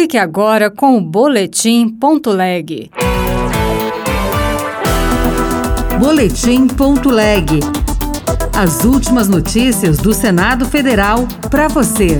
Fique 0.00 0.16
agora 0.16 0.70
com 0.70 0.96
o 0.96 1.00
Boletim 1.02 1.86
Ponto 1.90 2.30
Leg. 2.30 2.90
Boletim 6.00 6.66
Ponto 6.66 7.10
Leg. 7.10 7.60
As 8.56 8.82
últimas 8.82 9.28
notícias 9.28 9.98
do 9.98 10.14
Senado 10.14 10.64
Federal 10.64 11.28
para 11.50 11.68
você. 11.68 12.18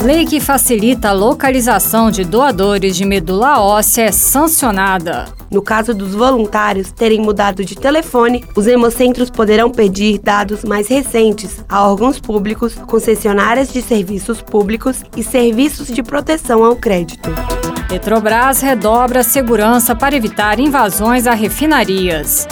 Lei 0.00 0.24
que 0.26 0.38
facilita 0.38 1.08
a 1.08 1.12
localização 1.12 2.08
de 2.08 2.22
doadores 2.22 2.96
de 2.96 3.04
medula 3.04 3.60
óssea 3.60 4.04
é 4.04 4.12
sancionada. 4.12 5.35
No 5.50 5.62
caso 5.62 5.94
dos 5.94 6.14
voluntários 6.14 6.90
terem 6.90 7.20
mudado 7.20 7.64
de 7.64 7.74
telefone, 7.74 8.44
os 8.54 8.66
hemocentros 8.66 9.30
poderão 9.30 9.70
pedir 9.70 10.18
dados 10.18 10.64
mais 10.64 10.88
recentes 10.88 11.64
a 11.68 11.88
órgãos 11.88 12.18
públicos, 12.18 12.74
concessionárias 12.74 13.72
de 13.72 13.80
serviços 13.80 14.42
públicos 14.42 15.02
e 15.16 15.22
serviços 15.22 15.88
de 15.88 16.02
proteção 16.02 16.64
ao 16.64 16.76
crédito. 16.76 17.30
Petrobras 17.88 18.60
redobra 18.60 19.20
a 19.20 19.24
segurança 19.24 19.94
para 19.94 20.16
evitar 20.16 20.58
invasões 20.58 21.26
a 21.26 21.34
refinarias. 21.34 22.48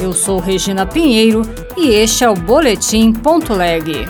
Eu 0.00 0.12
sou 0.12 0.38
Regina 0.38 0.86
Pinheiro 0.86 1.42
e 1.76 1.88
este 1.88 2.24
é 2.24 2.30
o 2.30 2.34
Boletim 2.34 3.12
Ponto 3.12 3.52
Leg. 3.52 4.06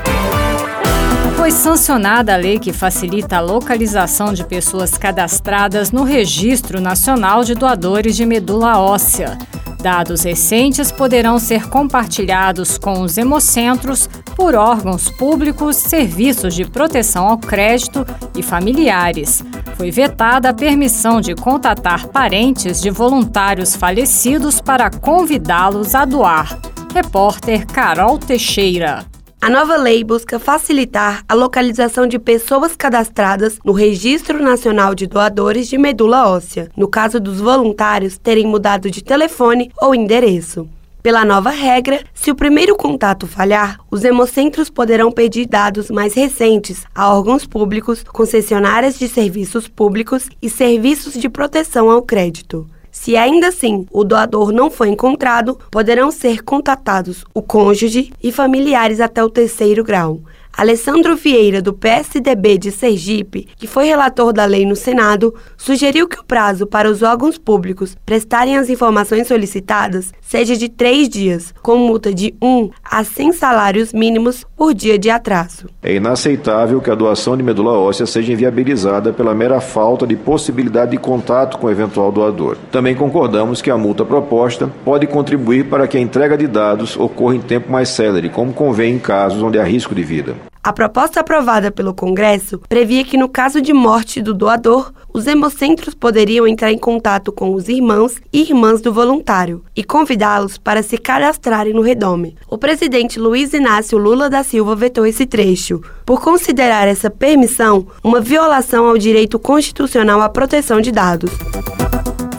Foi 1.47 1.53
sancionada 1.53 2.35
a 2.35 2.37
lei 2.37 2.59
que 2.59 2.73
facilita 2.73 3.37
a 3.37 3.41
localização 3.41 4.35
de 4.35 4.45
pessoas 4.45 4.99
cadastradas 4.99 5.93
no 5.93 6.03
Registro 6.03 6.81
Nacional 6.81 7.45
de 7.45 7.55
Doadores 7.55 8.17
de 8.17 8.27
Medula 8.27 8.81
Óssea. 8.81 9.39
Dados 9.81 10.25
recentes 10.25 10.91
poderão 10.91 11.39
ser 11.39 11.69
compartilhados 11.69 12.77
com 12.77 13.01
os 13.01 13.17
hemocentros 13.17 14.11
por 14.35 14.57
órgãos 14.57 15.09
públicos, 15.09 15.77
serviços 15.77 16.53
de 16.53 16.65
proteção 16.65 17.29
ao 17.29 17.39
crédito 17.39 18.05
e 18.37 18.43
familiares. 18.43 19.45
Foi 19.77 19.93
vetada 19.93 20.49
a 20.49 20.53
permissão 20.53 21.21
de 21.21 21.37
contatar 21.37 22.09
parentes 22.09 22.83
de 22.83 22.91
voluntários 22.91 23.77
falecidos 23.77 24.61
para 24.61 24.91
convidá-los 24.91 25.95
a 25.95 26.05
doar. 26.05 26.59
Repórter 26.93 27.65
Carol 27.69 28.19
Teixeira. 28.19 29.07
A 29.41 29.51
nova 29.51 29.77
lei 29.77 30.03
busca 30.03 30.39
facilitar 30.39 31.23
a 31.29 31.35
localização 31.35 32.07
de 32.07 32.19
pessoas 32.19 32.75
cadastradas 32.75 33.59
no 33.65 33.73
Registro 33.73 34.43
Nacional 34.43 34.95
de 34.95 35.07
Doadores 35.07 35.69
de 35.69 35.77
Medula 35.77 36.29
Óssea, 36.29 36.71
no 36.77 36.89
caso 36.89 37.21
dos 37.21 37.41
voluntários 37.41 38.17
terem 38.17 38.47
mudado 38.47 38.91
de 38.91 39.05
telefone 39.05 39.71
ou 39.81 39.95
endereço. 39.95 40.67
Pela 41.03 41.25
nova 41.25 41.51
regra, 41.51 42.03
se 42.13 42.33
o 42.33 42.35
primeiro 42.35 42.75
contato 42.75 43.29
falhar, 43.29 43.79
os 43.89 44.03
hemocentros 44.03 44.69
poderão 44.69 45.13
pedir 45.13 45.47
dados 45.47 45.89
mais 45.91 46.15
recentes 46.15 46.85
a 46.93 47.15
órgãos 47.15 47.47
públicos, 47.47 48.03
concessionárias 48.03 48.99
de 48.99 49.07
serviços 49.07 49.69
públicos 49.69 50.29
e 50.43 50.51
serviços 50.51 51.13
de 51.13 51.29
proteção 51.29 51.91
ao 51.91 52.03
crédito. 52.03 52.69
Se 52.99 53.15
ainda 53.15 53.49
assim 53.49 53.87
o 53.93 54.03
doador 54.03 54.51
não 54.51 54.71
foi 54.71 54.89
encontrado, 54.89 55.61
poderão 55.71 56.11
ser 56.11 56.43
contatados 56.43 57.25
o 57.35 57.43
cônjuge 57.43 58.11
e 58.23 58.33
familiares 58.33 59.01
até 59.01 59.23
o 59.23 59.29
terceiro 59.29 59.85
grau. 59.85 60.23
Alessandro 60.57 61.15
Vieira, 61.15 61.61
do 61.61 61.75
PSDB 61.75 62.57
de 62.57 62.73
Sergipe, 62.73 63.47
que 63.59 63.67
foi 63.67 63.85
relator 63.85 64.33
da 64.33 64.47
lei 64.47 64.65
no 64.65 64.75
Senado, 64.75 65.35
sugeriu 65.59 66.09
que 66.09 66.19
o 66.19 66.25
prazo 66.25 66.67
para 66.67 66.91
os 66.91 67.03
órgãos 67.03 67.37
públicos 67.37 67.95
prestarem 68.07 68.57
as 68.57 68.71
informações 68.71 69.29
solicitadas 69.29 70.15
seja 70.27 70.57
de 70.57 70.69
três 70.69 71.09
dias, 71.09 71.55
com 71.63 71.77
multa 71.77 72.13
de 72.13 72.35
um 72.43 72.71
a 72.85 73.05
100 73.05 73.33
salários 73.33 73.93
mínimos 73.93 74.45
por 74.57 74.75
dia 74.75 74.99
de 74.99 75.09
atraso. 75.09 75.69
É 75.83 75.95
inaceitável 75.95 76.81
que 76.81 76.91
a 76.91 76.95
doação 76.95 77.37
de 77.37 77.43
medula 77.43 77.73
óssea 77.73 78.07
seja 78.07 78.33
inviabilizada 78.33 79.13
pela 79.13 79.35
mera 79.35 79.61
falta 79.61 80.07
de 80.07 80.17
possibilidade 80.17 80.91
de 80.93 80.99
contato 80.99 81.59
com 81.59 81.67
o 81.67 81.71
eventual 81.71 82.11
doador. 82.11 82.57
Também 82.71 82.95
concordamos 82.95 83.63
que 83.63 83.71
a 83.71 83.79
multa 83.79 84.05
proposta 84.05 84.71
pode 84.85 85.07
contribuir 85.07 85.69
para 85.69 85.87
que 85.87 85.97
a 85.97 86.01
entrega 86.01 86.37
de 86.37 86.47
dados 86.47 86.97
ocorra 86.97 87.37
em 87.37 87.41
tempo 87.41 87.71
mais 87.71 87.89
célere, 87.89 88.29
como 88.29 88.53
convém 88.53 88.95
em 88.95 88.99
casos 88.99 89.43
onde 89.43 89.59
há 89.59 89.65
risco 89.65 89.95
de 89.95 90.03
vida. 90.03 90.35
A 90.67 90.73
proposta 90.73 91.21
aprovada 91.21 91.71
pelo 91.71 91.95
Congresso 91.95 92.61
previa 92.69 93.05
que, 93.05 93.17
no 93.17 93.29
caso 93.29 93.63
de 93.63 93.73
morte 93.73 94.21
do 94.21 94.35
doador, 94.35 94.93
os 95.15 95.25
hemocentros 95.29 95.95
poderiam 95.95 96.45
entrar 96.45 96.73
em 96.73 96.77
contato 96.77 97.31
com 97.31 97.55
os 97.55 97.69
irmãos 97.69 98.17
e 98.33 98.41
irmãs 98.41 98.81
do 98.81 98.93
voluntário 98.93 99.63
e 99.77 99.85
convidá-los 99.85 100.59
para 100.59 100.83
se 100.83 100.99
cadastrarem 100.99 101.73
no 101.73 101.83
redome. 101.83 102.37
O 102.51 102.59
presidente 102.59 103.17
Luiz 103.17 103.53
Inácio 103.53 103.97
Lula 103.97 104.29
da 104.29 104.43
Silva 104.43 104.75
vetou 104.75 105.07
esse 105.07 105.25
trecho, 105.25 105.81
por 106.05 106.21
considerar 106.21 106.89
essa 106.89 107.09
permissão 107.09 107.87
uma 108.03 108.21
violação 108.21 108.89
ao 108.89 108.99
direito 108.99 109.39
constitucional 109.39 110.21
à 110.21 110.29
proteção 110.29 110.81
de 110.81 110.91
dados. 110.91 111.31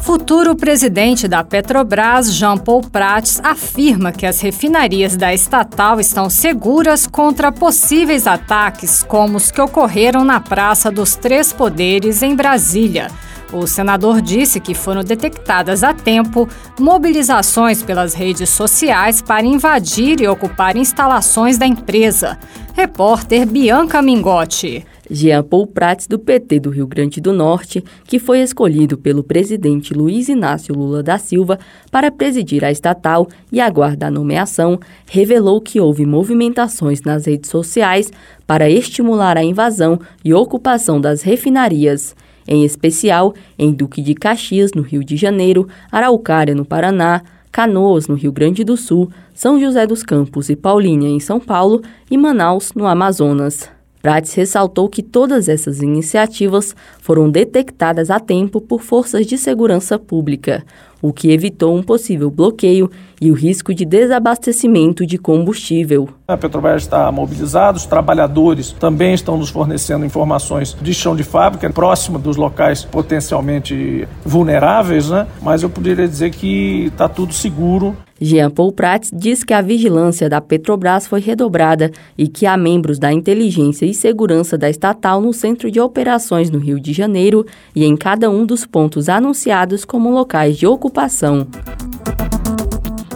Futuro 0.08 0.56
presidente 0.56 1.28
da 1.28 1.44
Petrobras, 1.44 2.34
Jean 2.34 2.58
Paul 2.58 2.82
Prats, 2.82 3.42
afirma 3.44 4.10
que 4.14 4.26
as 4.26 4.40
refinarias 4.40 5.18
da 5.18 5.34
estatal 5.34 6.00
estão 6.00 6.30
seguras 6.30 7.06
contra 7.06 7.52
possíveis 7.52 8.26
ataques 8.26 9.04
como 9.04 9.36
os 9.36 9.52
que 9.52 9.60
ocorreram 9.60 10.24
na 10.24 10.40
Praça 10.40 10.90
dos 10.90 11.16
Três 11.16 11.52
Poderes, 11.52 12.24
em 12.24 12.38
Brasília. 12.38 13.12
O 13.52 13.68
senador 13.68 14.22
disse 14.22 14.62
que 14.62 14.74
foram 14.74 15.04
detectadas 15.04 15.84
a 15.84 15.94
tempo 15.94 16.48
mobilizações 16.80 17.84
pelas 17.84 18.14
redes 18.14 18.50
sociais 18.50 19.22
para 19.22 19.46
invadir 19.46 20.22
e 20.22 20.28
ocupar 20.30 20.78
instalações 20.78 21.58
da 21.58 21.68
empresa. 21.68 22.40
Repórter 22.74 23.46
Bianca 23.46 24.02
Mingotti. 24.02 24.86
Jean 25.10 25.44
Paul 25.44 25.68
Prats, 25.68 26.08
do 26.08 26.20
PT 26.20 26.60
do 26.60 26.70
Rio 26.70 26.88
Grande 26.88 27.22
do 27.22 27.32
Norte, 27.34 27.84
que 28.06 28.20
foi 28.20 28.40
escolhido 28.40 28.98
pelo 28.98 29.24
presidente 29.24 29.94
Luiz 29.94 30.30
Inácio 30.30 30.76
Lula 30.76 31.02
da 31.02 31.18
Silva 31.18 31.60
para 31.92 32.12
presidir 32.12 32.64
a 32.64 32.72
estatal 32.72 33.28
e 33.52 33.60
aguardar 33.60 34.10
a 34.10 34.12
nomeação, 34.12 34.80
revelou 35.10 35.62
que 35.62 35.80
houve 35.80 36.06
movimentações 36.06 37.02
nas 37.02 37.26
redes 37.26 37.50
sociais 37.50 38.12
para 38.46 38.70
estimular 38.70 39.38
a 39.38 39.44
invasão 39.44 40.00
e 40.24 40.34
ocupação 40.34 41.00
das 41.00 41.22
refinarias, 41.22 42.16
em 42.48 42.64
especial 42.64 43.34
em 43.58 43.72
Duque 43.72 44.02
de 44.02 44.14
Caxias, 44.14 44.72
no 44.74 44.82
Rio 44.82 45.04
de 45.04 45.18
Janeiro, 45.18 45.68
Araucária, 45.92 46.56
no 46.56 46.66
Paraná, 46.66 47.22
Canoas, 47.52 48.08
no 48.08 48.16
Rio 48.16 48.32
Grande 48.32 48.64
do 48.64 48.78
Sul, 48.78 49.10
São 49.34 49.60
José 49.60 49.88
dos 49.88 50.04
Campos 50.04 50.50
e 50.50 50.56
Paulínia, 50.56 51.10
em 51.10 51.20
São 51.20 51.40
Paulo, 51.40 51.82
e 52.10 52.18
Manaus, 52.18 52.72
no 52.74 52.86
Amazonas. 52.86 53.77
Prates 54.08 54.34
ressaltou 54.36 54.88
que 54.88 55.04
todas 55.04 55.50
essas 55.50 55.82
iniciativas 55.82 56.74
foram 57.02 57.30
detectadas 57.30 58.10
a 58.10 58.22
tempo 58.22 58.62
por 58.62 58.82
forças 58.82 59.28
de 59.28 59.38
segurança 59.38 60.00
pública, 60.00 60.64
o 61.02 61.12
que 61.12 61.30
evitou 61.30 61.76
um 61.76 61.84
possível 61.84 62.32
bloqueio 62.32 62.90
e 63.20 63.30
o 63.30 63.34
risco 63.34 63.74
de 63.74 63.84
desabastecimento 63.84 65.06
de 65.06 65.18
combustível. 65.18 66.08
A 66.26 66.38
Petrobras 66.38 66.84
está 66.84 67.12
mobilizada, 67.12 67.78
os 67.78 67.86
trabalhadores 67.86 68.72
também 68.72 69.14
estão 69.14 69.36
nos 69.36 69.50
fornecendo 69.50 70.06
informações 70.06 70.74
de 70.82 70.94
chão 70.94 71.14
de 71.14 71.26
fábrica, 71.26 71.70
próximo 71.70 72.18
dos 72.18 72.38
locais 72.38 72.86
potencialmente 72.86 74.08
vulneráveis, 74.24 75.10
né? 75.10 75.28
mas 75.42 75.64
eu 75.64 75.70
poderia 75.70 76.08
dizer 76.08 76.32
que 76.32 76.86
está 76.86 77.10
tudo 77.10 77.34
seguro. 77.34 77.94
Jean 78.20 78.50
Paul 78.50 78.72
Prats 78.72 79.12
diz 79.14 79.44
que 79.44 79.54
a 79.54 79.62
vigilância 79.62 80.30
da 80.30 80.42
Petrobras 80.42 81.08
foi 81.08 81.20
redobrada 81.20 81.92
e 82.18 82.28
que 82.28 82.46
há 82.46 82.58
membros 82.58 82.98
da 82.98 83.12
inteligência 83.14 83.86
e 83.86 83.94
segurança 83.94 84.58
da 84.58 84.70
estatal 84.70 85.22
no 85.22 85.34
centro 85.34 85.70
de 85.70 85.80
operações 85.80 86.50
no 86.50 86.60
Rio 86.60 86.80
de 86.80 86.94
Janeiro 86.94 87.46
e 87.76 87.86
em 87.86 87.96
cada 87.96 88.30
um 88.30 88.46
dos 88.46 88.66
pontos 88.66 89.10
anunciados 89.10 89.86
como 89.86 90.10
locais 90.10 90.58
de 90.58 90.66
ocupação. 90.66 91.48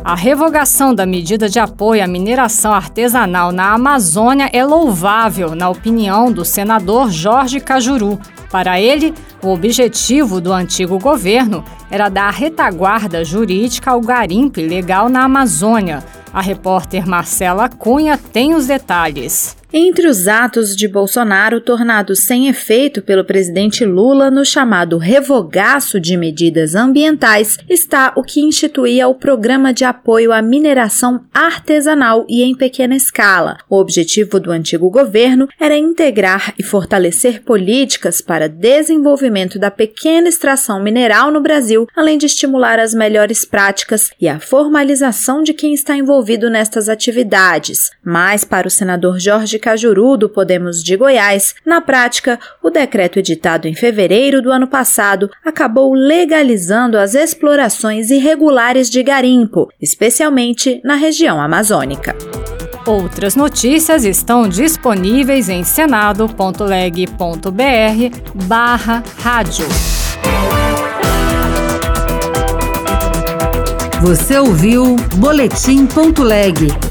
A 0.04 0.16
revogação 0.16 0.96
da 0.96 1.06
medida 1.06 1.48
de 1.48 1.60
apoio 1.60 2.04
à 2.04 2.08
mineração 2.08 2.74
artesanal 2.74 3.52
na 3.52 3.74
Amazônia 3.74 4.50
é 4.52 4.66
louvável, 4.66 5.54
na 5.56 5.70
opinião 5.70 6.32
do 6.32 6.44
senador 6.44 7.12
Jorge 7.12 7.60
Cajuru. 7.60 8.20
Para 8.52 8.82
ele, 8.82 9.14
o 9.42 9.50
objetivo 9.50 10.42
do 10.42 10.52
antigo 10.52 11.00
governo 11.00 11.64
era 11.90 12.10
dar 12.10 12.32
retaguarda 12.34 13.24
jurídica 13.24 13.92
ao 13.92 14.02
garimpo 14.02 14.60
ilegal 14.60 15.08
na 15.08 15.24
Amazônia. 15.24 16.04
A 16.34 16.42
repórter 16.42 17.08
Marcela 17.08 17.70
Cunha 17.70 18.18
tem 18.18 18.54
os 18.54 18.68
detalhes. 18.68 19.56
Entre 19.74 20.06
os 20.06 20.28
atos 20.28 20.76
de 20.76 20.86
Bolsonaro 20.86 21.62
tornados 21.62 22.26
sem 22.26 22.50
efeito 22.50 23.02
pelo 23.02 23.24
presidente 23.24 23.86
Lula 23.86 24.30
no 24.30 24.44
chamado 24.44 24.98
revogaço 24.98 25.98
de 25.98 26.18
medidas 26.18 26.76
ambientais 26.76 27.58
está 27.70 28.12
o 28.18 28.22
que 28.22 28.42
instituía 28.42 29.08
o 29.08 29.16
Programa 29.16 29.74
de 29.74 29.86
Apoio 29.86 30.34
à 30.34 30.42
Mineração 30.42 31.24
Artesanal 31.34 32.26
e 32.28 32.44
em 32.44 32.54
Pequena 32.54 32.98
Escala. 32.98 33.60
O 33.70 33.78
objetivo 33.78 34.42
do 34.42 34.52
antigo 34.52 34.90
governo 34.90 35.48
era 35.58 35.78
integrar 35.78 36.54
e 36.60 36.64
fortalecer 36.64 37.42
políticas 37.42 38.20
para 38.20 38.50
desenvolvimento 38.50 39.58
da 39.58 39.72
pequena 39.72 40.28
extração 40.28 40.84
mineral 40.84 41.32
no 41.32 41.40
Brasil, 41.40 41.88
além 41.96 42.18
de 42.18 42.26
estimular 42.26 42.78
as 42.78 42.94
melhores 42.94 43.46
práticas 43.46 44.10
e 44.20 44.28
a 44.28 44.38
formalização 44.38 45.42
de 45.42 45.54
quem 45.54 45.74
está 45.74 45.96
envolvido 45.96 46.50
nestas 46.50 46.90
atividades. 46.90 47.90
Mas, 48.04 48.44
para 48.44 48.68
o 48.68 48.72
senador 48.72 49.18
Jorge 49.18 49.61
Cajuru 49.62 50.18
do 50.18 50.28
Podemos 50.28 50.84
de 50.84 50.98
Goiás. 50.98 51.56
Na 51.66 51.80
prática, 51.80 52.38
o 52.62 52.70
decreto 52.70 53.20
editado 53.20 53.68
em 53.68 53.74
fevereiro 53.74 54.42
do 54.42 54.52
ano 54.52 54.68
passado 54.68 55.30
acabou 55.46 55.94
legalizando 55.94 56.98
as 56.98 57.16
explorações 57.16 58.10
irregulares 58.10 58.90
de 58.90 59.02
garimpo, 59.02 59.72
especialmente 59.80 60.82
na 60.84 60.96
região 60.96 61.40
amazônica. 61.40 62.16
Outras 62.86 63.36
notícias 63.36 64.04
estão 64.04 64.50
disponíveis 64.50 65.48
em 65.48 65.64
senado.leg.br 65.64 68.46
barra 68.48 69.04
rádio. 69.20 69.66
Você 74.02 74.40
ouviu 74.40 74.96
Boletim.leg. 75.18 76.91